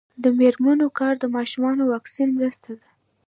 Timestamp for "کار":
0.99-1.13